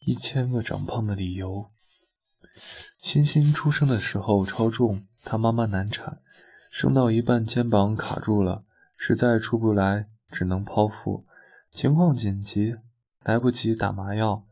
[0.00, 1.70] 一千个长胖的理由。
[3.00, 6.20] 欣欣出生的时候超重，她妈妈难产，
[6.70, 8.64] 生到一半肩膀卡住了，
[8.96, 11.26] 实在出不来，只能剖腹。
[11.70, 12.76] 情况紧急，
[13.22, 14.44] 来不及打麻药。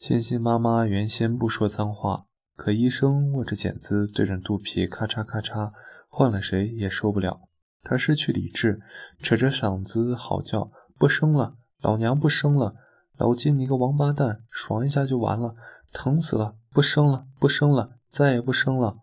[0.00, 2.26] 欣欣妈妈原先不说脏话，
[2.56, 5.72] 可医生握着剪子对着肚皮咔嚓咔嚓，
[6.08, 7.40] 换了谁也受不了。
[7.82, 8.80] 她失去理智，
[9.20, 12.74] 扯着嗓子嚎叫：“不生了，老娘不生了！
[13.18, 15.56] 老金，你个王八蛋，爽一下就完了，
[15.92, 16.54] 疼死了！
[16.70, 18.98] 不生了，不生了，再也不生了！”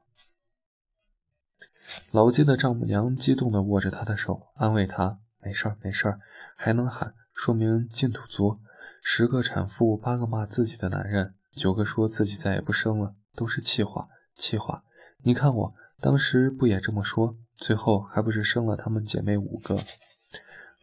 [2.11, 6.19] 老金的丈母娘激动地握着他的手，安慰他：“没事儿，没事儿，
[6.55, 8.59] 还能喊。”说明净土族，
[9.03, 14.83] 十个产妇八个骂自己的男人，九个说自己再也不生了，都是气话，气话。
[15.23, 17.35] 你看我当时不也这么说？
[17.57, 19.77] 最后还不是生了她们姐妹五个。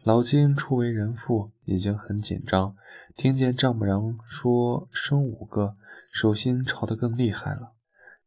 [0.03, 2.75] 老金初为人父，已经很紧张，
[3.15, 5.75] 听见丈母娘说生五个，
[6.11, 7.73] 手心潮得更厉害了。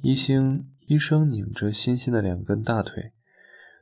[0.03, 3.13] 医生医生拧着欣欣的两根大腿，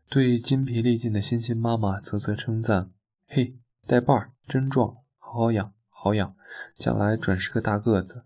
[0.09, 2.91] 对筋疲力尽的欣欣妈妈啧啧称赞
[3.27, 6.35] ：“嘿。”带把儿真壮，好好养，好养，
[6.79, 8.25] 将来准是个大个子。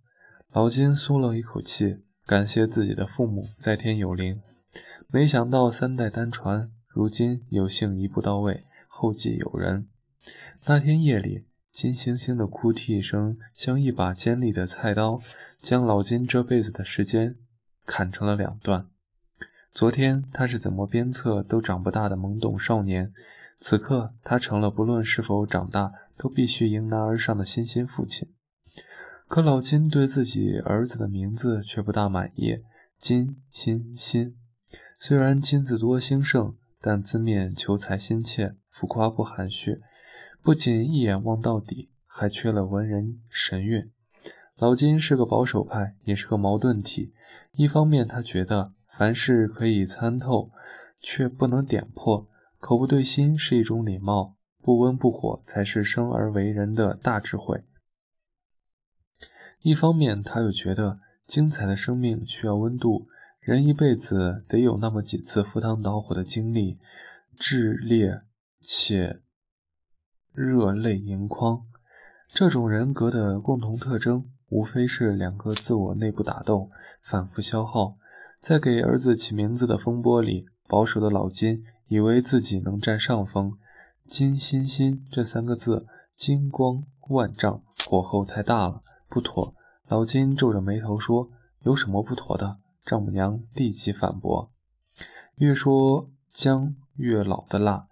[0.53, 4.41] 老金松了一口气，感谢自己的父母在天有灵。
[5.09, 9.89] 没想到三代单传，如今有幸一步到位，后继有人。
[10.69, 11.45] 那天夜里，
[11.79, 15.17] 金星星的哭啼声像一把尖利的菜刀，
[15.63, 17.37] 将老金这辈子的时间
[17.87, 18.89] 砍成了两段。
[19.73, 23.13] 昨天他是怎么鞭策都长不大的懵懂少年。
[23.61, 28.29] 此刻，他成了不论是否长大都必须迎难而上的欣欣父亲。
[29.29, 32.57] 可老金对自己儿子的名字却不大满意，
[32.99, 34.35] 金欣欣。
[34.99, 39.81] 虽然金字多兴盛，但字面求财心切，浮夸不含蓄，
[40.43, 43.91] 不仅一眼望到底，还缺了文人神韵。
[44.57, 47.13] 老金是个保守派，也是个矛盾体。
[47.53, 50.51] 一方面，他觉得凡事可以参透，
[51.01, 52.27] 却不能点破。
[52.59, 57.63] 口不对心是一种礼貌，不温不火才是生而为人的大智慧。
[59.63, 63.07] 一方面，他又觉得精彩的生命需要温度，
[63.41, 66.79] 人一辈子得有那么几次赴汤蹈火的经历，
[67.39, 68.23] 炽烈
[68.61, 69.21] 且
[70.33, 71.63] 热泪盈眶。
[72.29, 76.69] 这种人格的共同特征，无非是两个自我内部打斗，
[77.01, 77.97] 反复消耗。
[78.41, 81.65] 在给儿子起名字的风波里，保守的老金。
[81.91, 83.57] 以为自己能占上风，
[84.07, 89.55] 金欣欣这三个字金光万丈，火候太大了，不妥。
[89.87, 91.31] 老金皱着眉头说
[91.65, 94.51] ：“有什么不妥的？”丈母娘立即反驳
[95.37, 97.89] ：“越说姜越老的辣，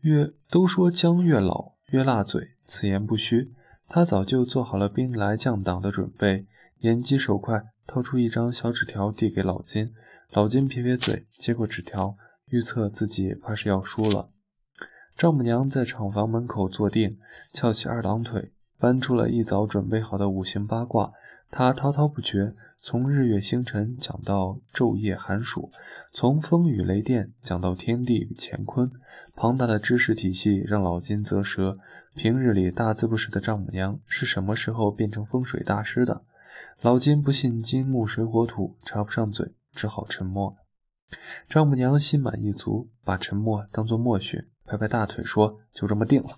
[0.00, 3.52] 越都说姜越老越辣嘴，此言不虚。”
[3.88, 6.46] 他早就做好了兵来将挡的准备，
[6.80, 9.92] 眼疾手快，掏出一张小纸条递给老金。
[10.30, 12.16] 老金撇撇嘴，接过纸条。
[12.50, 14.30] 预测自己怕是要输了。
[15.16, 17.18] 丈母娘在厂房门口坐定，
[17.52, 21.12] 翘起二郎腿，搬出了一早准备好的五行八卦。
[21.50, 25.70] 她滔滔不绝，从日月星辰讲到昼夜寒暑，
[26.12, 28.90] 从风雨雷电讲到天地乾坤。
[29.40, 31.78] 庞大的知识体系让老金啧舌。
[32.16, 36.22] 平日里大字不识的丈母娘是什么时候变成风水大师的？
[36.80, 40.56] 老金不信金木水火土，插不上嘴，只好沉默。
[41.48, 46.30] 丈母娘心满意足，把沉默当作默许，拍拍大腿说：“就这么定了。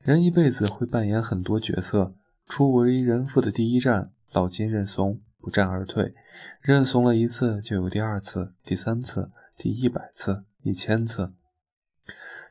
[0.00, 2.14] 人一辈子会扮演很多角色，
[2.46, 6.12] 初为人父的第一站，老金认怂，不战而退。
[6.60, 11.32] 认怂了一次，就有第二次、第三次、第一百次、一千次。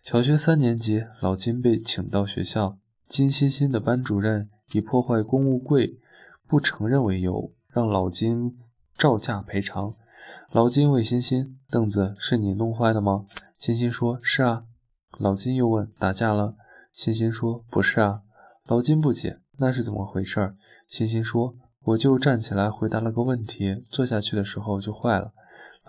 [0.06, 2.78] 小学三年级，老金被请到学校，
[3.08, 5.98] 金欣欣的班主任以破坏公务柜
[6.48, 8.56] 不承认为由，让老金
[8.96, 9.96] 照价赔偿。”
[10.54, 13.24] 老金问欣欣：“凳子是你弄坏的吗？”
[13.58, 14.66] 欣欣说：“是啊。”
[15.18, 16.54] 老金又问：“打架了？”
[16.94, 18.22] 欣欣说：“不是啊。”
[18.70, 20.54] 老金不解：“那是怎么回事？”
[20.88, 25.34] 欣欣说：“我就站起来回答了个问题，坐下去的时候就坏了。”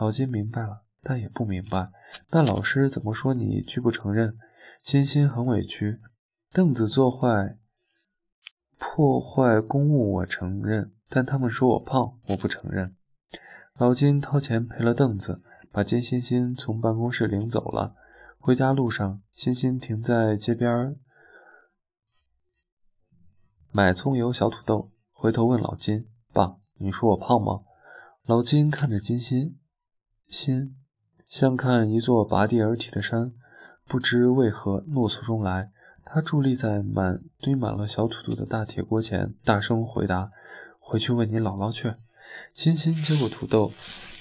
[0.01, 1.91] 老金明白了，但也不明白。
[2.31, 4.39] 那老师怎么说你拒不承认？
[4.83, 6.01] 欣欣很委屈
[6.53, 7.59] ：“凳子坐坏，
[8.79, 12.95] 破坏公物我承认，但他们说我胖，我不承认。”
[13.79, 17.95] 老金掏钱赔了凳子，把金欣欣从办公室领走了。
[18.39, 20.97] 回家路上，欣欣停在街边
[23.73, 27.63] 买葱油小土豆，回头问老金：“爸，你说我胖吗？”
[28.25, 29.59] 老金看着金欣
[30.27, 30.77] 欣，
[31.37, 33.31] 像看一座拔地而起的山，
[33.87, 35.71] 不知为何怒从中来。
[36.03, 40.31] 他伫立在满堆满了小土豆的大铁锅前，大声回答
[40.81, 41.93] ：“回去问你姥姥去。”
[42.55, 43.71] 欣欣接过土豆，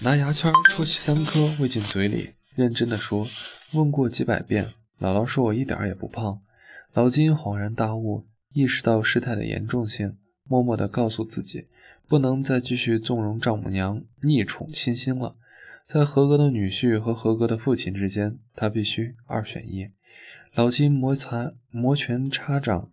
[0.01, 3.25] 拿牙签戳起三颗，喂进嘴里，认真的说
[3.75, 4.65] ：“问过几百遍，
[4.99, 6.41] 姥姥说我一点也不胖。”
[6.93, 11.69] 老金恍然大悟，意识到事态的严重性，默默地告诉自己，
[12.09, 15.35] 不能再继续纵容丈母娘溺宠欣欣了。
[15.85, 19.91] 在合格的女婿和合格的父亲之间，他必须二选一。
[20.55, 22.89] 老金摩擦摩拳擦掌，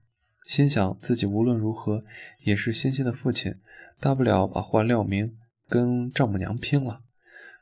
[0.47, 2.05] 心想自己无论如何
[2.41, 3.55] 也是欣欣的父亲，
[3.99, 5.35] 大不了把话撂明，
[5.71, 7.01] 跟丈母娘拼了。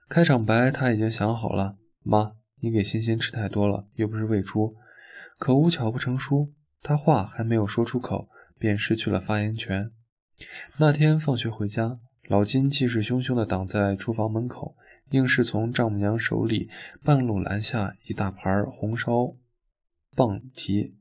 [0.09, 4.75] 开场白他已经想好了：妈，你给欣欣吃太多了，又不是喂猪。
[5.39, 8.29] 可无巧不成书，他话还没有说出口，
[8.59, 9.93] 便失去了发言权。
[10.79, 14.75] 那天放学回家，老金气势汹汹地挡在厨房门口，
[15.11, 16.69] 硬是从丈母娘手里
[17.03, 19.35] 半路拦下一大盘红烧
[20.15, 20.95] 棒蹄。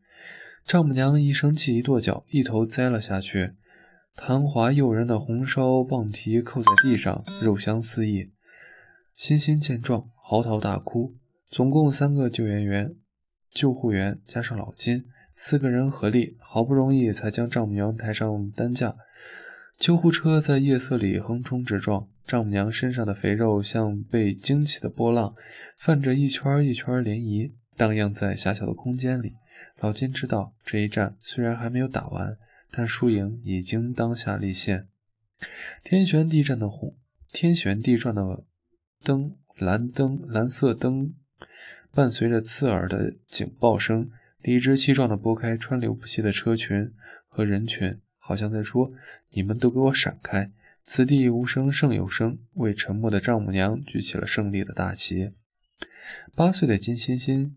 [0.66, 3.54] 丈母娘一生气，一跺脚，一头栽了下去。
[4.16, 8.32] 弹滑诱人的红烧棒蹄扣在地上，肉香四溢。
[9.16, 11.16] 欣欣见状，嚎啕大哭。
[11.50, 12.94] 总共三个救援员。
[13.52, 18.96] 救护员加上老金，四个人合力，好不容易才将丈母娘抬上担架。
[19.78, 25.34] 救护车在夜色里横冲直撞，丈母娘身上的肥肉像被惊起的波浪，
[25.76, 29.34] 泛着一圈一圈涟漪，荡漾在狭小的空间里。
[29.80, 32.38] 老金知道，这一战虽然还没有打完，
[32.70, 34.88] 但输赢已经当下立现。
[35.84, 36.96] 天旋地转的红，
[37.32, 38.44] 天旋地转的
[39.04, 41.16] 灯，蓝灯，蓝色灯。
[41.92, 44.08] 伴随着刺耳的警报声，
[44.44, 46.94] 理直气壮地拨开川流不息的车群
[47.28, 48.92] 和人群，好像在说
[49.34, 50.52] ：“你们都给我闪开！”
[50.84, 55.32] 此地无声胜有声，为沉默的丈母娘举起了胜利的大旗。
[56.36, 57.56] 八岁的金欣欣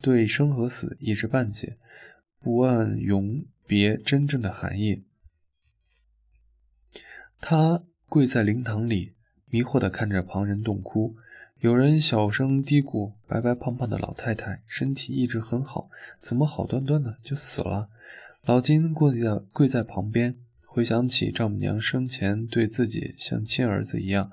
[0.00, 1.78] 对生和死一知半解，
[2.40, 5.04] 不谙永别真正的含义。
[7.40, 9.14] 她跪在灵堂里，
[9.46, 11.16] 迷惑地看着旁人痛哭。
[11.60, 15.88] 有人小声嘀咕：“白白胖胖的老太太，身体一直很好，
[16.18, 17.88] 怎么好端端的就死了？”
[18.44, 20.36] 老金跪在跪在旁边，
[20.74, 24.28] 回想起丈母娘生前对自己像亲儿子一样，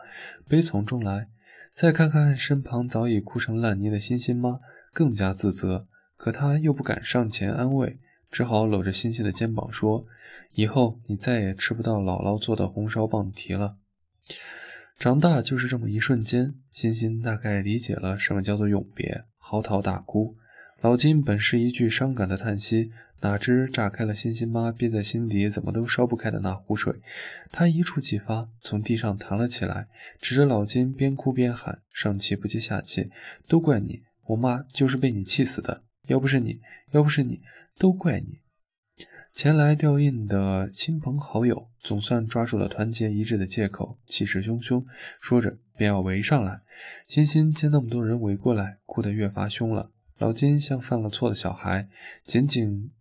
[0.49, 1.27] 悲从中来。
[1.71, 4.59] 再看看身旁早已哭成烂泥的欣欣妈，
[4.91, 5.85] 更加自责。
[6.17, 7.99] 可他又不敢上前安慰，
[8.31, 10.07] 只好搂着欣欣的肩膀说
[10.53, 13.75] ：“以后你再也吃不到姥姥做的红烧棒蹄了。”
[14.97, 20.35] 长大就是这么一瞬间，欣欣大概理解了什么叫做永别，嚎啕大哭。
[20.81, 26.95] 老金本是一句伤感的叹息，哪知炸开了欣欣妈憋在心底怎么都烧不开的那壶水。
[27.51, 29.87] 他一触即发，从地上弹了起来，
[30.19, 33.11] 指着老金边哭边喊，上气不接下气
[33.47, 36.59] ：“都怪你，我妈就是被你气死的，要不是你，
[36.93, 37.41] 要不是你，
[37.77, 38.39] 都怪你。”
[39.31, 44.83] 前来吊唁的亲朋好友总算抓住了团结一致的借口，气势汹汹，
[45.19, 46.61] 说着便要围上来。
[47.07, 49.91] 欣欣见那么多人围过来，哭得越发凶了。
[50.21, 51.87] 老金像犯了错的小孩，
[52.25, 52.91] 紧紧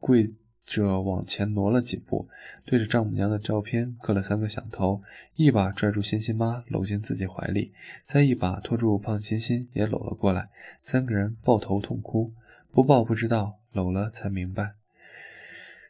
[0.00, 0.26] 跪
[0.64, 2.26] 着往前挪了几步，
[2.64, 5.02] 对着丈母娘的照片磕了三个响头，
[5.36, 7.74] 一把拽住欣欣妈搂进自己怀里，
[8.06, 10.48] 再一把拖住胖欣欣也搂了过来。
[10.80, 12.32] 三个人抱头痛哭，
[12.72, 14.72] 不抱不知道，搂了才明白。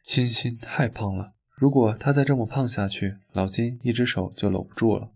[0.03, 5.13] 欣欣太胖了，如果她再这么胖下去，老金一只手就搂不住了。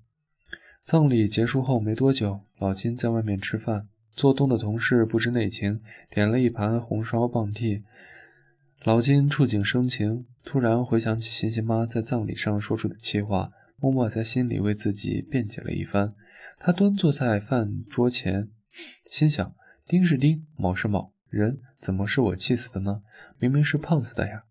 [0.85, 7.85] 葬礼结束后没多久，老金在外面吃饭，做东的同事不知内情，点了一盘红烧棒替。
[8.83, 16.15] 老金触景生情，突然回想起欣欣妈在葬礼上说出的气话，默默在心里为自己辩解了一番。
[16.59, 18.49] 他端坐在饭桌前，
[19.11, 19.55] 心想：
[19.87, 23.03] 丁是丁，卯是卯，人怎么是我气死的呢？
[23.39, 24.45] 明明是胖死的呀！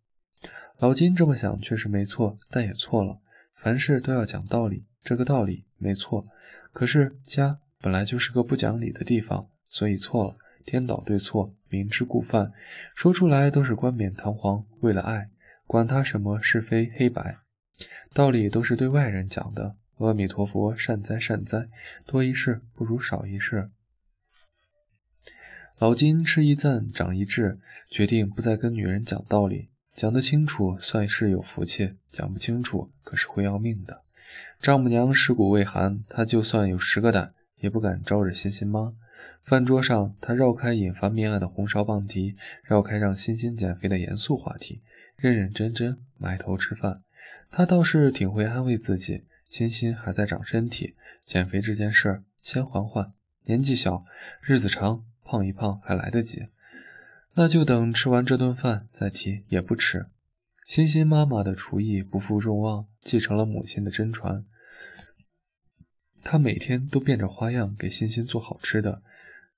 [0.77, 3.17] 老金这么想确实没错，但也错了。
[3.55, 6.23] 凡事都要讲道理，这个道理没错。
[6.71, 10.37] 可是家本来就是个不讲理的地方，所以错了。
[10.65, 12.51] 颠倒对错，明知故犯，
[12.95, 14.65] 说出来都是冠冕堂皇。
[14.79, 15.29] 为了爱，
[15.67, 17.37] 管他什么是非黑白，
[18.13, 19.75] 道理都是对外人讲的。
[19.97, 21.67] 阿弥陀佛，善哉善哉，
[22.05, 23.69] 多一事不如少一事。
[25.77, 27.59] 老金吃一赞，长一智，
[27.91, 29.69] 决定不再跟女人讲道理。
[29.95, 34.01] 讲得清楚算是有福气，讲不清楚可是会要命的。
[34.59, 38.91] 丈母娘尸骨未寒，她就算有十个胆，也不敢招惹欣欣妈。
[39.45, 44.81] 饭桌上，他绕开引发命案的红烧棒蹄，绕开让欣欣减肥的严肃话题，
[45.15, 47.03] 认认真真埋头吃饭。
[47.51, 54.03] 他倒是挺会安慰自己，欣欣还在长身体，减肥这件事儿先缓缓，年纪小，
[54.41, 56.47] 日子长，胖一胖还来得及。
[57.35, 60.07] 那就等吃完这顿饭再提也不迟。
[60.65, 64.43] 欣欣妈妈的厨艺不负众望，继承了母亲的真传。
[66.23, 69.03] 她每天都变着花样给欣欣做好吃的。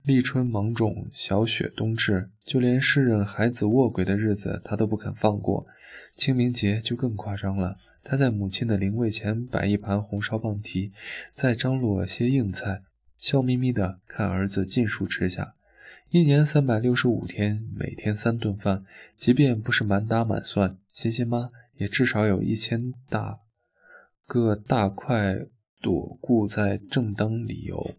[0.04, 5.66] 立春芒种，小雪冬至，就连诗人孩子卧轨的日子，他都不肯放过。
[6.16, 10.92] 清明节就更夸张了，他在母亲的灵位前摆一盘红烧棒蹄，
[11.30, 12.82] 再张罗些硬菜，
[13.18, 15.54] 笑眯眯地看儿子尽数吃下。
[16.10, 18.84] 一年三百六十五天，每天三顿饭，
[19.16, 23.40] 即便不是满打满算，欣欣妈也至少有一千大
[24.26, 25.38] 个大块
[25.82, 27.94] 躲固在正当理由。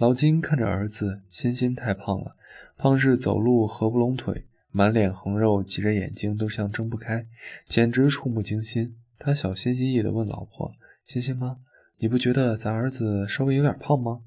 [0.00, 2.34] 老金看着儿子，欣欣太胖了，
[2.78, 7.26] 胖是走路合不拢腿，满脸横肉，挤着眼睛都像睁不开，
[7.66, 8.96] 简直触目惊心。
[9.18, 10.72] 他小心翼翼地问老婆
[11.04, 11.58] ：“欣欣妈，
[11.98, 14.22] 你不觉得咱儿子稍微有点胖吗？”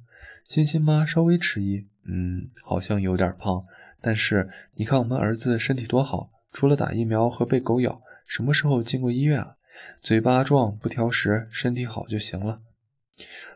[0.46, 1.88] 欣欣妈稍微迟疑。
[2.03, 3.63] 嗯，好像有点胖，
[4.00, 9.56] 但是你看我们儿子身体多好，除了打疫苗和被狗咬，什么时候进过医院啊？
[10.03, 12.62] 嘴巴壮不挑食，身体好就行了。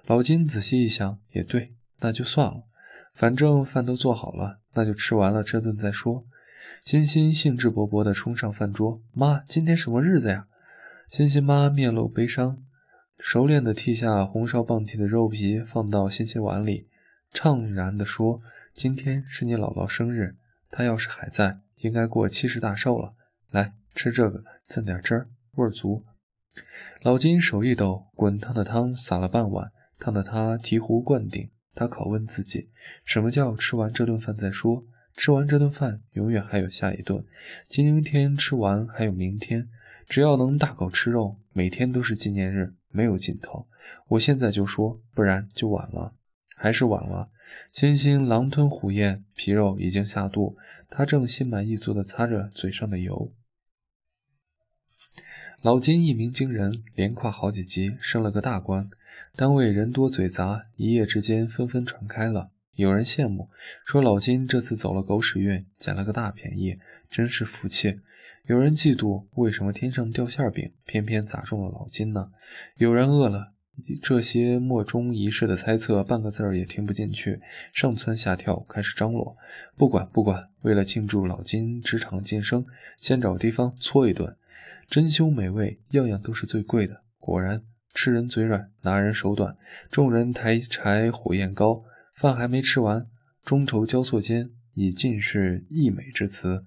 [0.07, 2.63] 老金仔细一想，也对，那就算了，
[3.13, 6.23] 反正饭都做好了，那就吃完了这顿再说。
[6.85, 10.47] 欣欣兴致勃勃地冲上饭桌，妈，今天什么日子呀？
[11.09, 12.63] 欣欣妈面露悲伤，
[13.19, 16.87] 熟练地剔下红烧棒蹄的肉皮，放到欣欣碗里。
[17.33, 18.41] 怅然地说
[18.73, 20.35] ：“今天是你姥姥生日，
[20.69, 23.13] 她要是还在，应该过七十大寿了。
[23.51, 26.03] 来吃这个，赠点汁儿，味儿足。”
[27.01, 31.49] 老金手一抖，滚烫的汤洒了半碗，烫得他醍醐灌顶。
[31.77, 32.69] 他拷问自己：
[33.05, 34.83] 什么叫吃完这顿饭再说？
[35.15, 37.23] 吃完这顿饭，永远还有下一顿。
[37.67, 39.69] 今天吃完还有明天，
[40.09, 43.67] 只要能大口吃肉，每天都是纪念日，没有尽头。
[44.07, 46.15] 我现在就说，不然就晚了。
[46.55, 47.29] 还是晚了。
[47.71, 50.57] 星星狼吞虎咽，皮肉已经下肚，
[50.89, 53.31] 他正心满意足地擦着嘴上的油。
[55.61, 58.89] 老金一鸣惊人，连跨好几级，升了个大官。
[59.37, 62.49] 单位人多嘴杂，一夜之间纷纷传开了。
[62.73, 63.49] 有人羡慕，
[63.85, 67.99] 说老金这次走了狗屎运，捡了个大便宜，真是福气。
[68.47, 72.31] 有人嫉妒，为什么天上掉馅饼，偏偏砸中了老金呢？
[72.77, 73.51] 有人饿了。
[74.01, 77.39] 这些莫衷一是的猜测，半个字儿也听不进去，
[77.71, 79.37] 上蹿下跳，开始张罗。
[79.75, 82.65] 不管不管，为了庆祝老金职场晋升，
[82.99, 84.35] 先找地方搓一顿，
[84.89, 87.03] 珍馐美味，样样都是最贵的。
[87.19, 87.61] 果然，
[87.93, 89.57] 吃人嘴软，拿人手短。
[89.89, 93.07] 众人抬柴火焰高，饭还没吃完，
[93.45, 94.49] 觥筹交错间。
[94.79, 96.63] 已尽是溢美之词，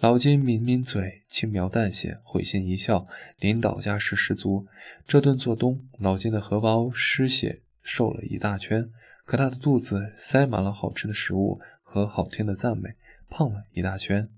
[0.00, 3.06] 老金抿抿嘴，轻描淡写，会心一笑，
[3.38, 4.66] 领导家势十足。
[5.06, 8.90] 这顿做东，老金的荷包失血瘦了一大圈，
[9.24, 12.96] 可他的肚子塞满了好吃的食物和好听的赞美，
[13.30, 14.28] 胖了一大圈。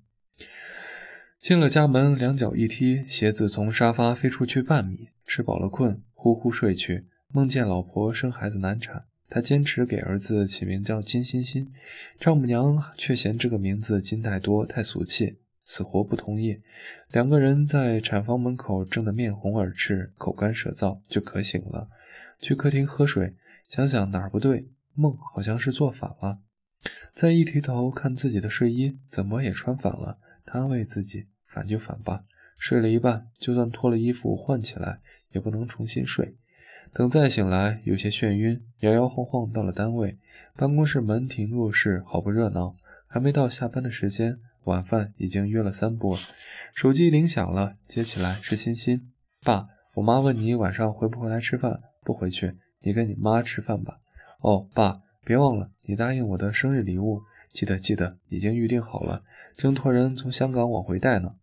[1.40, 9.04] 进了家门，两脚一踢，鞋子从沙发飞出去半米，吃饱了困，呼呼睡去，梦见老婆生孩子难产。
[9.28, 11.70] 他坚持给儿子起名叫金欣欣，
[12.18, 16.62] 丈母娘却嫌这个名字金太多，太俗气，死活不同意。
[17.10, 21.90] 两个人在产房门口争得面红耳赤，口干舌燥，就渴醒了，
[22.40, 23.34] 去客厅喝水，
[23.68, 26.38] 想想哪儿不对，梦好像是做反了。
[27.12, 30.16] 再一提头看自己的睡衣，怎么也穿反了。
[30.46, 32.24] 他安慰自己，反就反吧，
[32.64, 34.99] 睡了一半，就算脱了衣服换起来，
[35.33, 36.35] 也不能重新睡。
[36.94, 40.16] 等再醒来，有些眩晕，摇摇晃晃到了单位。
[40.56, 42.75] 办公室门庭若市，好不热闹。
[43.06, 46.16] 还没到下班的时间，晚饭已经约了三波。
[46.75, 49.12] 手机铃响了，接起来是欣欣。
[49.42, 51.83] 爸，我妈问你晚上回不回来吃饭？
[52.02, 53.99] 不回去，你跟你妈吃饭吧。
[54.40, 57.21] 哦，爸，别忘了，你答应我的生日礼物，
[57.52, 59.23] 记得记得，已经预定好了，
[59.54, 61.35] 正托人从香港往回带呢。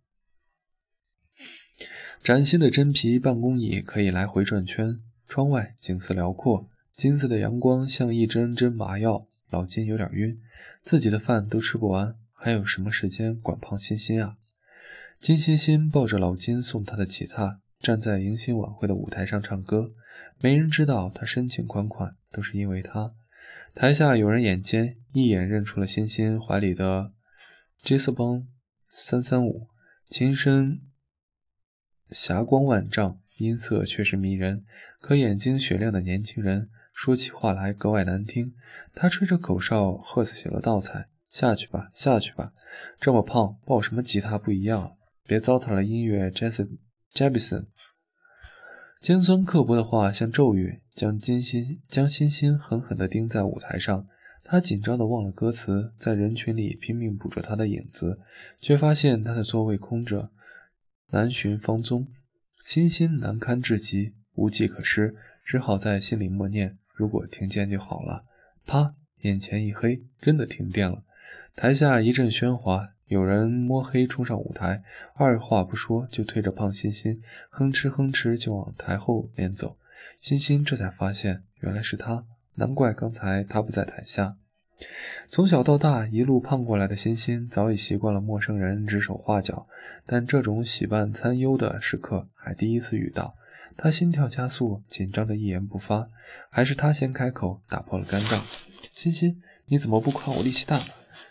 [2.23, 4.99] 崭新的真皮办公椅可以来回转圈。
[5.27, 9.25] 窗外景色辽阔，金色的阳光像一针针麻药。
[9.49, 10.39] 老金有点晕，
[10.83, 14.35] 自己的饭都吃不完，还有什么时间管胖欣欣啊？
[15.19, 19.91] 金欣欣抱着老金送她的吉他，站在迎新晚会的舞台上唱歌。
[20.39, 23.11] 没人知道她深情款款，都是因为她。
[23.73, 27.13] 台下有人眼尖，一眼认出了欣欣怀里的
[27.81, 28.45] j s 邦
[28.87, 29.67] 三三五，
[30.07, 30.79] 琴声
[32.11, 33.17] 霞光万丈。
[33.37, 34.63] 音色却是迷人，
[34.99, 38.53] 可眼睛雪亮的年轻人说起话来格外难听。
[38.93, 42.53] 他吹着口哨，喝起了倒彩：“下去吧，下去吧，
[42.99, 44.95] 这么胖，抱什么吉他不一样？
[45.25, 46.67] 别糟蹋了音乐。” Jesse
[47.15, 47.65] Jebison
[48.99, 54.05] 尖酸刻薄的话像咒语，将金星将星星狠狠地钉在舞台上。
[54.43, 58.19] 他紧张的忘了歌词，在人群里拼命捕捉他的影子，
[58.59, 60.29] 却发现他的座位空着，
[61.11, 62.07] 难寻芳踪，
[62.63, 68.23] 心心难堪至极，无计可施，只好在心里默念：如果停电就好了。
[68.65, 68.95] 啪！
[69.21, 71.03] 眼前一黑，真的停电了。
[71.55, 74.83] 台下一阵喧哗，有人摸黑冲上舞台，
[75.15, 79.77] 二话不说就推着胖欣欣，哼哧哼哧就往台后面走。
[80.19, 82.25] 欣欣这才发现，原来是他，
[82.55, 84.37] 难怪刚才他不在台下。
[85.29, 89.67] 从小到大一路胖过来的欣欣，早已习惯了陌生人指手画脚，
[90.05, 93.35] 但这种喜伴参忧的时刻还第一次遇到。
[93.77, 96.09] 他心跳加速，紧张的一言不发。
[96.49, 98.39] 还是他先开口，打破了尴尬
[98.93, 100.79] ：“欣欣，你怎么不夸我力气大？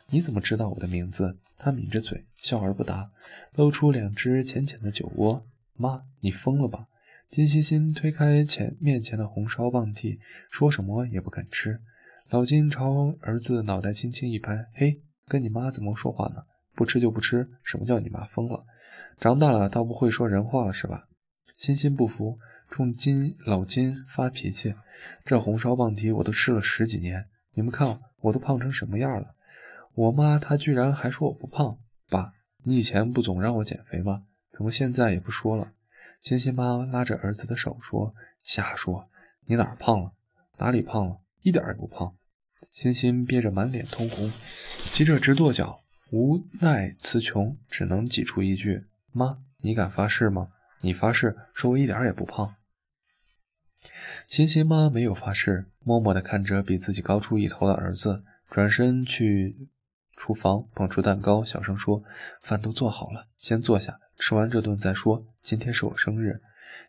[0.08, 3.10] 你怎么知道我的名字？”他抿着嘴，笑而不答，
[3.54, 5.44] 露出两只浅浅的酒窝。
[5.76, 6.86] 妈，你疯了吧？
[7.30, 10.18] 金欣欣推开前面前的红烧棒屉，
[10.50, 11.78] 说什么也不肯吃。
[12.30, 16.44] 老金朝儿子脑袋轻轻一拍：“嘿，跟你妈怎么说话呢？
[16.76, 18.64] 不吃就不吃，什么叫你妈疯了？
[19.18, 21.08] 长大了倒不会说人话了是吧？”
[21.58, 24.72] 欣欣不服，冲金老金发脾气
[25.26, 29.34] ：“这红烧棒蹄我都吃了十几年，你们看我都胖成什么样了？
[29.94, 31.76] 我妈她居然还说我不胖。
[32.08, 32.32] 爸，
[32.62, 34.22] 你以前不总让我减肥吗？
[34.52, 35.72] 怎么现在也不说了？”
[36.22, 39.08] 欣欣妈拉着儿子的手说：“瞎说，
[39.46, 40.12] 你哪儿胖了？
[40.58, 41.18] 哪里胖了？
[41.42, 42.14] 一点也不胖。”
[42.72, 44.32] 欣欣憋着满脸通红，
[44.86, 50.48] 急着直跺脚，无奈词穷，只能挤出一句：“妈，你敢发誓吗？”
[50.82, 52.54] 你发誓说我一点也不胖。
[54.26, 59.68] 欣欣妈没有发誓，默默地看着比自己高出一头的儿子，转身去
[60.16, 62.02] 厨房捧出蛋糕，小声说
[62.40, 65.26] ：“饭都做好了，先坐下，吃完这顿再说。
[65.42, 66.40] 今天是我生日。”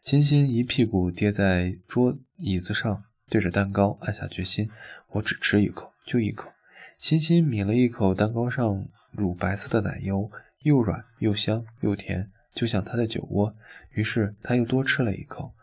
[0.06, 4.70] 欣欣一屁股跌在桌椅子上，对着蛋糕暗下决心
[5.12, 6.52] ：“我只吃一口，就一口。”
[7.00, 10.30] 欣欣抿了一口蛋糕上乳白色的奶油，
[10.64, 12.30] 又软又香又甜。
[12.54, 13.56] 就像他的酒窝，
[13.92, 15.54] 于是他又多吃了一口。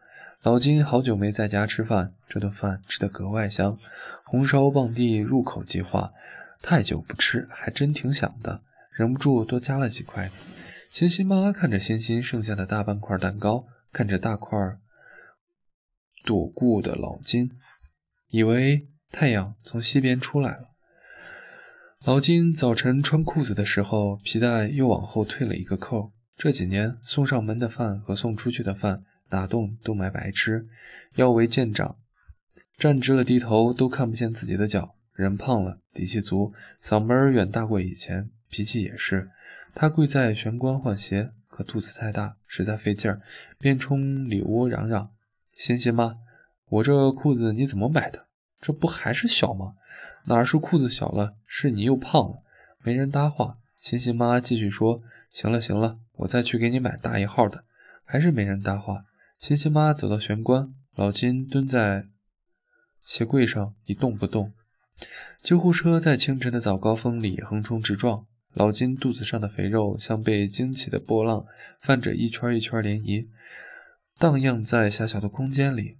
[0.42, 3.78] 老金好久没在家吃饭，这顿饭吃得格外香，
[4.24, 6.12] 红烧棒地入口即化。
[6.62, 10.42] 太久不吃，还真挺想的，忍不住多夹了几筷子。
[10.90, 14.58] 欣欣妈看着欣欣剩下的大半块蛋糕，看着大块
[16.24, 17.50] 躲过的老金，
[18.30, 20.68] 以为太阳从西边出来了。
[22.04, 26.12] 老金早晨穿裤子的时候，皮带又往后退了一个扣。
[26.36, 30.68] 这几年送上门的饭和送出去的饭，哪顿都买白吃。
[31.16, 31.96] 腰围见长，
[32.76, 34.94] 站直了低头都看不见自己的脚。
[35.14, 39.28] 人胖了，底气足，嗓门远大过以前，脾气也是。
[39.74, 43.20] 他跪在玄关换鞋，可肚子太大，实在费劲儿，
[43.58, 45.10] 便冲里屋嚷嚷
[45.58, 46.16] ：“欣欣妈，
[46.68, 48.27] 我这裤子你怎么买的？
[48.60, 49.74] 这不还是小吗？
[50.26, 52.42] 哪是裤子小了，是你又胖了。”
[52.82, 53.58] 没人搭话。
[53.80, 57.64] 欣欣妈继续说：“行了，行了。”我再去给你买大一号的，
[58.04, 59.04] 还是没人搭话。
[59.38, 62.06] 欣欣妈走到玄关，老金蹲在
[63.04, 64.52] 鞋柜上一动不动。
[65.40, 71.46] 救护车在清晨的早高峰里横冲直撞，老金肚子上的肥肉像被惊起的波浪，
[71.78, 73.28] 泛着一圈一圈涟漪，
[74.18, 75.98] 荡漾在狭小的空间里。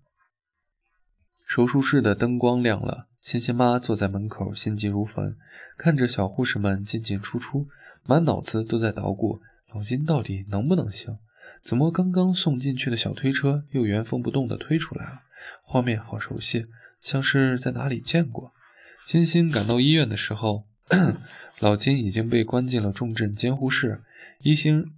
[1.49, 5.35] 手术室的灯光亮了，欣欣妈坐在门口，心急如焚，
[5.79, 7.67] 看着小护士们进进出出，
[8.05, 9.41] 满脑子都在捣鼓。
[9.73, 11.17] 老金到底能不能行？
[11.63, 15.23] 怎么刚刚送进去的小推车又原封不动地推出来了？
[15.63, 16.67] 画面好熟悉，
[17.01, 18.53] 像是在哪里见过。
[19.07, 20.67] 欣欣赶到医院的时候，
[21.61, 24.03] 老金已经被关进了重症监护室。
[24.43, 24.91] 医生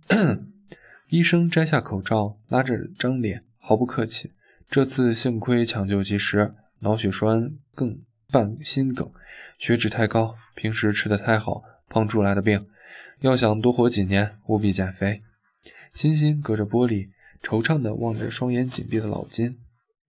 [1.11, 4.33] 医生摘下口罩，拉着张脸，毫不客气。
[4.71, 9.11] 这次幸亏抢救及时，脑血栓更伴心梗，
[9.59, 12.69] 血脂太高，平时吃的太好，胖出来的病。
[13.19, 15.23] 要想多活几年，务必减肥。
[15.93, 17.09] 欣欣隔着玻璃，
[17.43, 19.59] 惆怅地望着双眼紧闭的老金，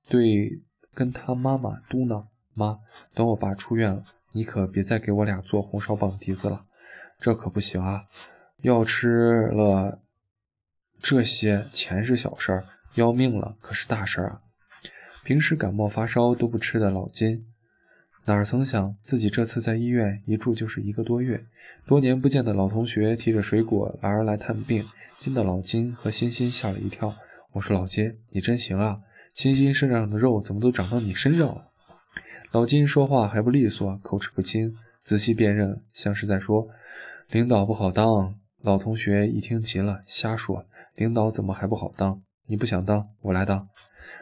[0.07, 0.61] 对
[0.93, 2.77] 跟他妈妈嘟囔：“妈，
[3.15, 6.65] 等我爸出院了，你可别再给我俩做红烧棒蹄子了，
[7.19, 8.03] 这可不行啊！
[8.61, 10.03] 要吃了
[11.01, 14.41] 这些，钱是小事儿，要命了可是大事儿啊！”
[15.23, 17.45] 平时感冒发烧都不吃的老金。
[18.25, 21.43] 哪曾想自己这次在医院一住就是一个多月，
[21.85, 24.83] 多年不见的老同学提着水果来而来探病，
[25.17, 27.15] 惊得老金和欣欣吓了一跳。
[27.53, 28.99] 我说老金，你真行啊，
[29.33, 31.67] 欣欣身上的肉怎么都长到你身上了？
[32.51, 36.67] 老金说话还不利索，口齿不清，仔细辨认，像是在说
[37.29, 38.35] 领导不好当。
[38.61, 42.21] 老同学一听急了，瞎说，领导怎么还不好当？
[42.45, 43.67] 你不想当，我来当。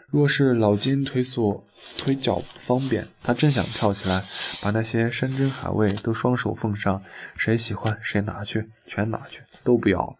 [0.08, 1.65] 若是老金腿所
[1.97, 4.23] 腿脚不方便，他真想跳起来，
[4.62, 7.04] 把那些山珍海味都双手奉上，
[7.38, 10.15] 谁喜欢谁拿去，全拿去，都不要了。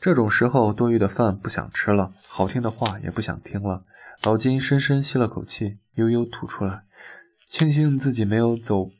[0.00, 3.84] 这种时候，多余的饭不想吃了，好听的话也不想听了。
[4.24, 6.82] 老金深深吸了口气，悠悠吐出来，
[7.46, 8.90] 庆幸自己没有走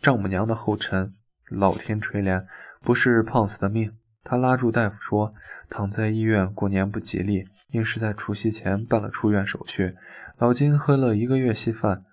[0.00, 1.14] 丈母娘的后尘。
[1.50, 2.46] 老天垂怜，
[2.80, 3.94] 不是胖死的命。
[4.22, 5.34] 他拉住大夫说
[5.68, 9.94] ：“躺在医院过年不吉利，硬是在除夕前办了出院手续。”
[10.38, 12.04] 老金喝了一个月稀饭，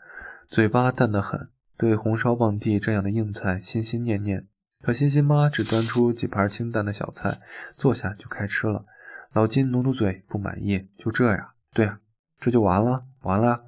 [0.47, 4.45] 嘴巴淡得很，对红烧棒地这样的硬菜心心念念。
[4.83, 7.39] 可欣欣妈只端出几盘清淡的小菜，
[7.75, 8.85] 坐下就开吃了。
[9.33, 10.87] 老金努努嘴，不满意。
[10.97, 11.49] 就这样？
[11.73, 11.99] 对啊，
[12.39, 13.05] 这就完了？
[13.21, 13.63] 完了？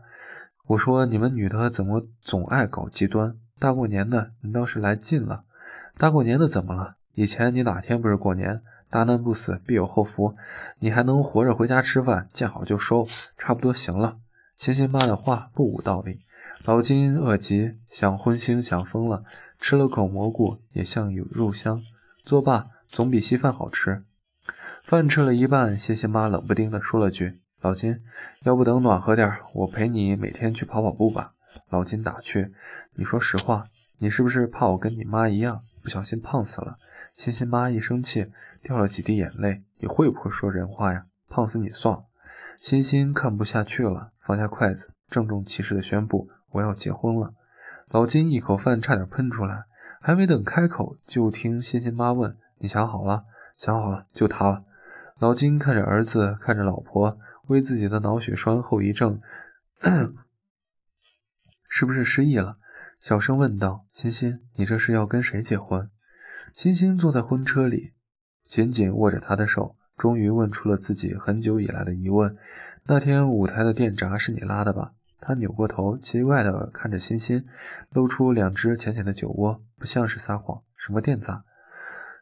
[0.68, 3.36] 我说你们女的怎么总爱搞极端？
[3.60, 5.46] 大过年的，你倒是来劲了。
[5.98, 6.96] 大过年的怎么了？
[7.14, 8.62] 以前你哪天不是过年？
[8.94, 10.36] 大难不死，必有后福。
[10.78, 13.08] 你还能活着回家吃饭，见好就收，
[13.40, 14.18] 差不多行了。
[14.56, 16.20] 欣欣妈的话不无道理。
[16.64, 19.24] 老金饿极，想荤腥，想疯了。
[19.60, 21.82] 吃了口蘑菇，也像有肉香。
[22.24, 24.04] 作罢，总比稀饭好吃。
[24.84, 28.00] 饭吃了一半，谢谢妈冷不丁地说了句：“老金，
[28.44, 31.32] 要不等暖和点，我陪你每天去跑跑步吧。”
[31.72, 32.54] 老金打趣
[32.94, 33.66] ：“你说实话，
[33.98, 36.78] 你是不是怕我跟你妈一样，不小心胖死了？”
[37.16, 39.64] 欣欣妈一生气，掉了几滴眼泪。
[39.78, 41.06] 你会不会说人话呀？
[41.30, 42.06] 胖死你算了。
[42.60, 47.34] 欣欣看不下去了，放下筷子，郑重其事地宣布：“我要结婚了。”
[47.90, 49.66] 老金一口饭差点喷出来，
[50.02, 53.26] 还没等开口，就听欣欣妈问：“你想好了？
[53.56, 54.64] 想好了，就他了。”
[55.20, 59.22] 老金看着儿子，看着老婆，为自己的脑血栓后遗症，
[61.70, 62.58] 是不是失忆了？
[63.00, 65.90] 小声问道：“欣欣，你这是要跟谁结婚？”
[66.54, 67.94] 欣欣坐在婚车里，
[68.46, 72.38] 紧紧握着他的手，终于问出了自己很久以来的疑问
[72.86, 77.44] ：“那天舞台的电闸是你拉的吧？”他扭过头，奇怪地看着欣欣，
[77.90, 80.62] 露出两只浅浅的酒窝，不像是撒谎。
[80.76, 81.44] 什么电闸？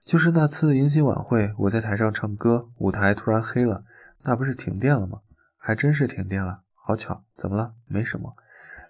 [0.05, 3.83] 就是那次迎新晚会，我在台上唱歌，舞台突然黑了，
[4.23, 5.19] 那不是停电了吗？
[5.57, 7.23] 还真是停电了，好巧。
[7.35, 7.73] 怎么了？
[7.85, 8.33] 没什么。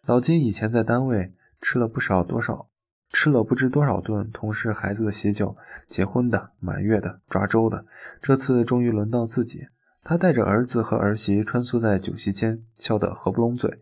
[0.06, 2.68] 老金以前在单位吃了不少多少，
[3.12, 5.56] 吃了不知多少顿同事孩子的喜酒，
[5.88, 7.86] 结婚的、满月的、抓周的，
[8.22, 9.68] 这次终于轮到自己。
[10.04, 13.80] 他带着儿子和儿媳穿梭在酒席间，笑得合不拢嘴。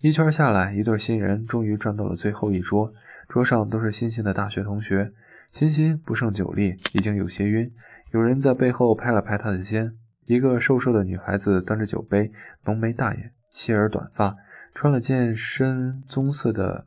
[0.00, 2.92] 一圈下来，一对新人终于转到了最后一桌，
[3.26, 5.12] 桌上都是欣欣的大学同学。
[5.50, 7.70] 欣欣不胜酒力，已经有些晕。
[8.10, 9.94] 有人在背后拍了拍他的肩。
[10.26, 12.30] 一个瘦瘦的女孩子端着酒杯，
[12.64, 14.36] 浓眉大眼，齐耳短发，
[14.74, 16.86] 穿了件深棕色的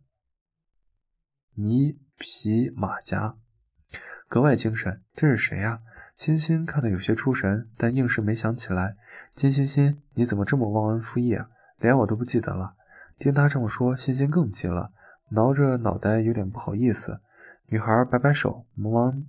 [1.58, 3.36] 尼皮马甲，
[4.28, 5.02] 格外精神。
[5.14, 5.80] 这是谁呀？
[6.18, 8.96] 欣欣看得有些出神，但硬是没想起来。
[9.34, 11.48] 金欣欣，你怎么这么忘恩负义啊？
[11.80, 12.74] 连我都不记得了。
[13.18, 14.92] 听他这么说，欣欣更急了，
[15.30, 17.22] 挠着脑袋，有点不好意思。
[17.68, 19.24] 女孩摆摆手，忙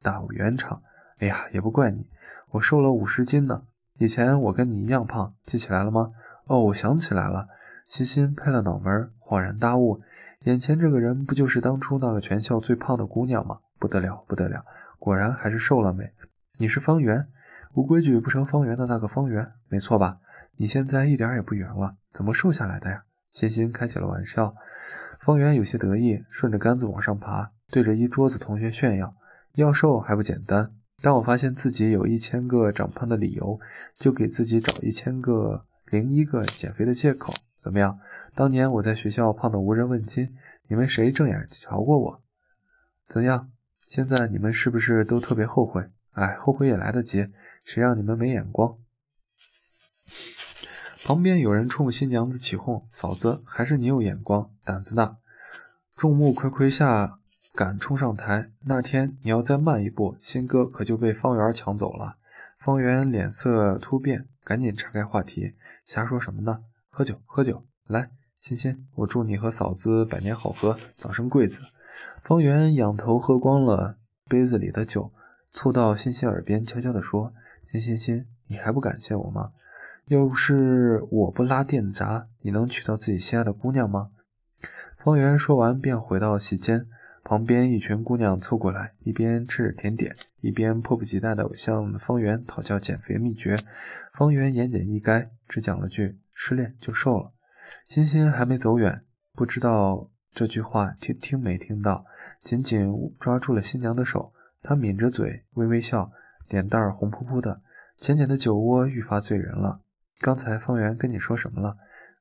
[0.00, 0.80] 打圆场
[1.18, 2.06] ：“哎呀，也不怪你，
[2.50, 3.64] 我瘦了五十斤呢。
[3.98, 6.12] 以前我跟你一样胖，记起来了吗？”
[6.46, 7.48] 哦，我想起来了。
[7.86, 10.00] 欣欣拍了脑门，恍然大悟：
[10.44, 13.60] 眼前这个人不就是当初那个全校最胖的姑娘吗？
[13.78, 14.62] 不得了，不得了，
[14.98, 16.12] 果然还是瘦了没。
[16.58, 17.26] 你是方圆，
[17.72, 20.18] 无规矩不成方圆的那个方圆，没错吧？
[20.58, 23.04] 你现在一点也不圆了，怎么瘦下来的呀？
[23.32, 24.54] 欣欣开起了玩笑。
[25.18, 29.14] 方圆有些得意，顺着杆子往上爬，对着一桌子同学炫耀：
[29.54, 30.70] 要瘦还不简单？
[31.00, 33.58] 当我发现自己有一千个长胖的理由，
[33.98, 37.32] 就给自己找一千个零一个减肥的借口。
[37.64, 37.98] 怎么样？
[38.34, 40.36] 当年我在学校胖得无人问津，
[40.68, 42.22] 你们谁正眼瞧过我？
[43.06, 43.50] 怎样？
[43.86, 45.88] 现在你们是不是都特别后悔？
[46.12, 47.30] 哎，后悔也来得及，
[47.64, 48.76] 谁让你们没眼光？
[51.06, 55.16] 旁边有人冲新娘子起哄：“嫂子，还是你有眼光，胆子大。”
[55.96, 57.18] 众目睽睽下
[57.54, 62.18] 敢冲上台，那天你要再慢一步，新歌可就被方圆抢走了。
[62.58, 65.54] 方圆脸色突变，赶紧岔开话题
[65.86, 66.60] ：“瞎说什么呢？
[66.96, 67.64] 喝酒，喝酒！
[67.88, 71.62] 来，欣欣，我祝你和嫂子百年好合，早生贵子。”
[72.22, 73.96] 方圆仰头喝光了
[74.28, 75.10] 杯子里的酒。
[75.50, 77.32] 凑到欣欣耳边，悄悄地说
[77.68, 79.50] ：“欣欣欣，你还不感谢我吗？
[80.06, 84.10] 要不是我不拉电闸，你能娶到自己心爱的姑娘吗？”
[84.96, 86.86] 方圆说完，便回到席间。
[87.24, 93.56] 旁边一群姑娘凑过来，一边吃着甜点，一边迫不及待地向方圆讨教减肥秘诀。
[94.12, 97.32] 方圆言简意赅，只讲了句：“失恋就瘦了。”
[97.88, 102.04] 欣欣还没走远，不知道这句话听听没听到，
[102.42, 104.32] 紧紧抓住了新娘的手。
[104.62, 106.10] 他抿着嘴，微微笑，
[106.48, 107.60] 脸蛋儿红扑扑的。
[107.98, 109.80] 浅浅的酒窝愈发醉人了。
[110.20, 111.76] 刚才方圆跟你说什么了？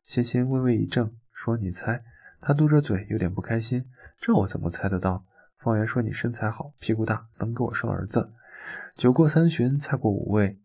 [0.06, 2.04] 欣欣微微一怔，说：“你猜。”
[2.42, 3.86] 他嘟着嘴，有点不开心。
[4.20, 5.24] 这我怎么猜得到？
[5.58, 8.32] 方圆说：“你身材好，屁股大，能给我生儿子。”
[8.96, 10.60] 酒过三巡，菜过五味，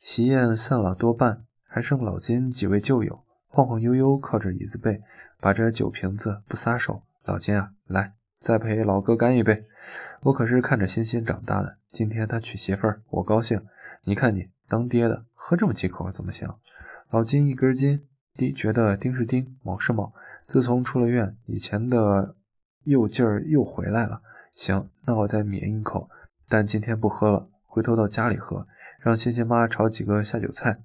[0.00, 5.02] 席宴散了多半，还剩老金几位旧友，晃晃悠悠靠着椅子背，
[5.40, 7.02] 把这酒瓶子不撒手。
[7.24, 9.64] 老金啊，来，再陪老哥干一杯。
[10.20, 13.60] 我可是看着欣欣长大的，今天他娶媳妇儿，我高兴。
[14.04, 16.48] 你看你当爹的，喝这么几口怎么行？
[17.10, 18.06] 老金一根筋，
[18.36, 20.12] 丁觉得丁是丁，卯是卯。
[20.46, 22.36] 自从出了院，以前的
[22.84, 24.22] 又劲儿又回来了。
[24.54, 26.08] 行，那我再抿一口，
[26.48, 27.48] 但今天不喝了。
[27.66, 28.64] 回头到家里喝，
[29.00, 30.78] 让欣欣妈炒几个下酒菜。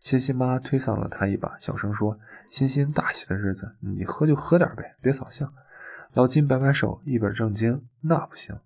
[0.00, 2.18] 欣欣妈推搡了他一把，小声说
[2.50, 5.48] ：“欣欣大喜的日子，你喝就喝点呗，别扫兴。”
[6.14, 8.58] 老金摆摆手，一本正经：“那不行，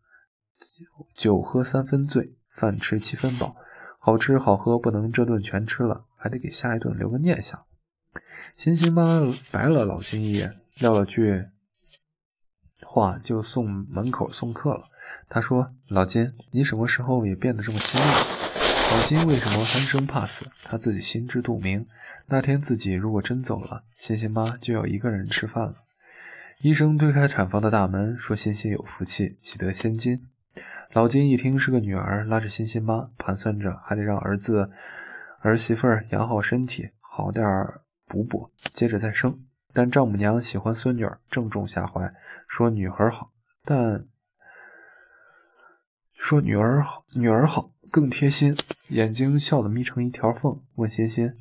[1.14, 3.56] 酒喝三分醉，饭吃七分饱，
[3.98, 7.60] 好吃好喝不能这顿全吃了，还得给下一顿留个念想。”
[8.56, 11.46] 欣欣妈白了老金一眼，撂了句
[12.82, 14.88] 话就送门口送客了。
[15.28, 18.06] 他说：“老金，你什么时候也变得这么心了？”
[18.92, 20.46] 老金为什么贪生怕死？
[20.64, 21.86] 他自己心知肚明。
[22.26, 25.74] 那天自己如果真走了，欣欣妈就要一个人吃饭了。
[26.60, 30.26] 医生推开产房的大门，说：“欣欣有福气，喜得千金。”
[30.92, 34.70] 老金一听是个女儿，拉着欣欣妈盘算着，还得让儿子
[35.40, 39.38] 儿媳妇儿养好身体，好点儿补补，接着再生。
[39.72, 42.12] 但丈母娘喜欢孙女儿，正中下怀，
[42.48, 43.30] 说女儿好，
[43.64, 44.04] 但。
[46.22, 48.56] 说女儿好，女儿好更贴心，
[48.90, 50.62] 眼睛笑得眯成一条缝。
[50.76, 51.34] 问欣欣：“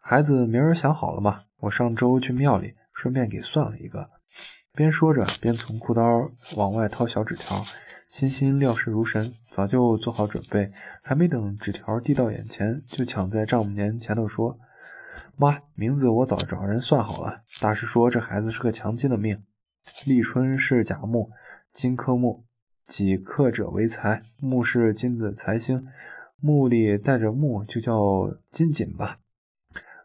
[0.00, 1.42] 孩子名儿想好了吗？
[1.60, 4.08] 我上周去庙里，顺便给算了一个。”
[4.72, 6.02] 边说着，边从裤兜
[6.56, 7.62] 往外掏小纸条。
[8.08, 14.58] 欣欣料事如神，早就做好准备，还没等纸条递到眼前，就抢在丈母娘前头说
[15.36, 17.42] ：“妈，名字我早找人算好了。
[17.60, 19.44] 大师说这孩子是个强金的命，
[20.06, 21.28] 立春是甲木，
[21.70, 22.46] 金克木。”
[22.86, 25.86] 己克者为财，木是金的财星，
[26.40, 29.18] 木里带着木，就叫金锦吧。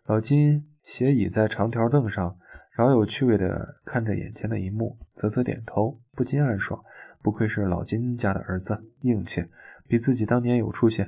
[0.06, 2.38] 老金斜倚在长条凳上，
[2.76, 6.82] 饶有趣味地看着眼前的一幕，啧啧点头，不禁暗爽。
[7.22, 9.46] 不愧是老金家的儿子，硬气，
[9.88, 11.06] 比自己当年有出息。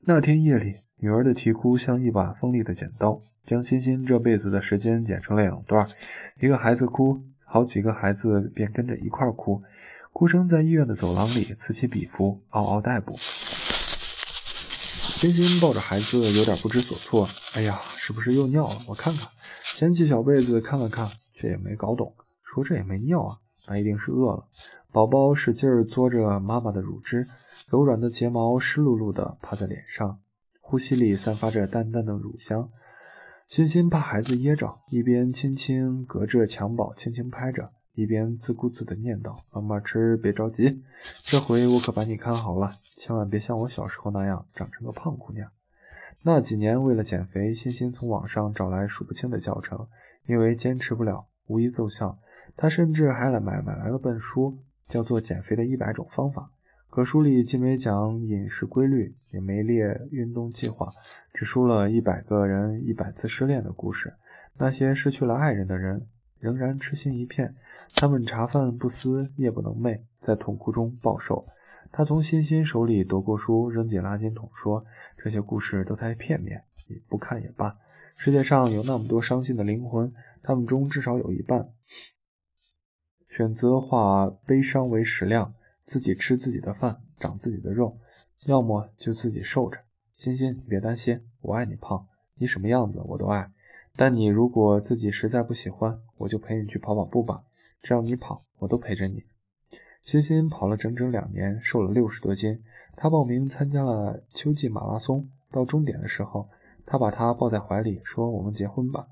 [0.00, 5.88] 那天夜里，女儿的啼哭像一把锋利的剪刀，将欣欣这辈子的时间剪成了两段。
[6.40, 9.62] 一个孩子哭，好几个孩子便跟着一块哭。
[10.12, 13.16] 哭声在医院的走廊里此起彼伏，嗷嗷待哺。
[15.20, 17.28] 欣欣抱着孩子，有点不知所措。
[17.54, 18.78] 哎呀，是不是又尿了？
[18.86, 19.28] 我看看。
[19.62, 22.14] 掀起小被子看了看，却也没搞懂。
[22.42, 24.46] 说这也没尿啊，那一定是饿了。
[24.92, 27.26] 宝宝使劲嘬着妈妈的乳汁，
[27.68, 30.18] 柔软的睫毛湿漉漉的趴在脸上，
[30.60, 32.68] 呼吸里散发着淡淡的乳香。
[33.46, 37.70] 欣欣怕孩子噎着，一边轻轻隔着襁褓轻轻拍着。
[37.94, 40.82] 一边自顾自地念叨：“慢慢吃，别着急，
[41.22, 45.50] 这回我可把你看好了，千万别像我小时候那样长成个胖姑娘。”
[46.22, 49.86] 那几年为了减肥，欣欣从网上找来数不清的教程，
[50.26, 52.18] 因为坚持不了，无一奏效。
[52.56, 56.42] 他甚至还来买买来了本书，叫做《减肥的一百种方法》。
[56.94, 60.92] 可书里既没讲饮食规律，也没列运动计划，
[61.32, 64.14] 只说了一百个人一百次失恋的故事，
[64.58, 66.06] 那些失去了爱人的人。
[66.40, 67.54] 仍然痴心一片，
[67.94, 71.44] 他们茶饭不思，夜不能寐，在痛苦中暴瘦。
[71.92, 74.84] 他从欣欣手里夺过书，扔进垃圾桶，说
[75.22, 77.76] ：“这些故事都太片面，你不看也罢。
[78.16, 81.68] 世界上有那么多伤心的灵魂，他们中至少有一半
[83.28, 85.52] 选择化悲伤为食量，
[85.84, 87.98] 自己吃自己的饭，长自己的肉，
[88.46, 89.80] 要么就自己受着。
[90.14, 92.06] 欣欣，别担心，我爱你胖，
[92.38, 93.50] 你什么样子我都爱。”
[93.96, 97.42] 但你如果自己实在不喜欢，我就陪你去跑跑步吧。
[97.82, 99.24] 只要你跑，我都陪着你。
[100.02, 102.62] 欣欣跑了整整两年，瘦了六十多斤。
[102.96, 106.48] 她报名参加了秋季马拉松，到终点的时候，
[106.86, 109.06] 他把她抱在怀里，说：“我们结婚吧。”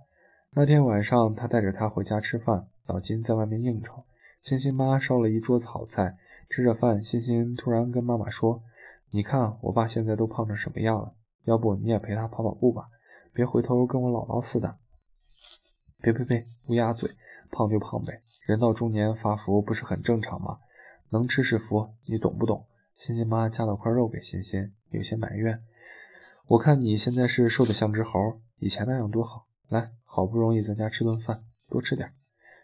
[0.52, 2.66] 那天晚上，他带着她回家吃饭。
[2.86, 4.04] 老金在外面应酬，
[4.40, 6.16] 欣欣妈烧了一桌子好菜。
[6.48, 8.62] 吃着饭，欣欣突然跟妈妈说
[9.12, 11.12] ：“你看我爸现在都胖成什么样了，
[11.44, 12.88] 要不你也陪他跑跑步吧。”
[13.34, 14.76] 别回头跟我姥姥似的！
[16.00, 16.46] 呸呸呸！
[16.68, 17.10] 乌鸦嘴！
[17.50, 20.58] 胖就胖呗，人到中年发福不是很正常吗？
[21.10, 22.66] 能吃是福，你懂不懂？
[22.94, 25.62] 欣欣妈夹了块肉给欣欣，有些埋怨。
[26.46, 29.46] 我看你现在是瘦得像只猴，以前那样多好。
[29.68, 32.12] 来，好不容易在家吃顿饭，多吃点。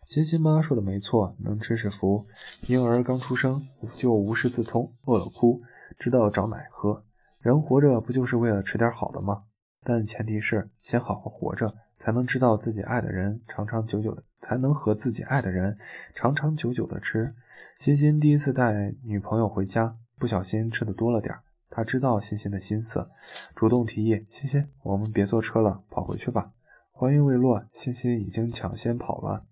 [0.07, 2.25] 欣欣妈说的没错，能吃是福。
[2.69, 3.67] 婴儿刚出生
[3.97, 5.61] 就无师自通，饿了哭，
[5.99, 7.03] 知道找奶喝。
[7.41, 9.45] 人活着不就是为了吃点好的吗？
[9.85, 15.79] 但前提是先好好活着，才能知道自己爱的人长长久久的，才能和自己爱的人
[16.15, 17.35] 长长久久的吃。
[17.79, 23.09] 欣欣第一次带女朋友回家，不小心吃的多了点儿他知道欣欣的心思，
[23.55, 26.53] 主动提议：“欣欣，我们别坐车了，跑回去吧。”
[26.93, 29.45] 话音未落，欣欣已经抢先跑了。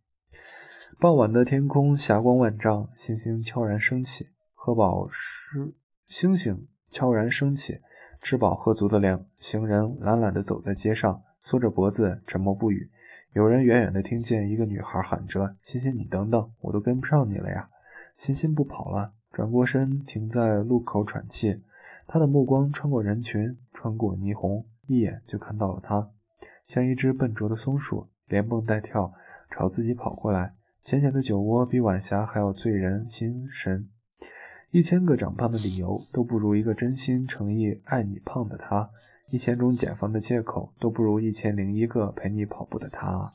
[1.00, 4.28] 傍晚的天空霞光万丈，星星悄然升起。
[4.54, 5.74] 喝饱吃，
[6.06, 7.80] 星星悄然升起。
[8.22, 12.88] 吃饱喝足的两行人懒懒地走在街上，缩着脖子，沉默不语。
[13.32, 17.68] 有人远远地听见一个女孩喊着：“欣欣，你等等，我都跟不上你了呀！”
[18.14, 21.62] 欣欣不跑了，转过身，停在路口喘气。
[22.06, 26.10] 他的目光穿过人群，穿过霓虹，一眼就看到了她，
[26.64, 29.12] 像一只笨拙的松鼠，连蹦带跳
[29.50, 30.52] 朝自己跑过来。
[30.84, 33.88] 浅浅的酒窝比晚霞还要醉人心神。
[34.72, 38.88] 一千个长胖的理由都不如一个真心诚意爱你胖的他，
[39.28, 43.34] 一千种减肥的借口都不如一千零一个陪你跑步的他。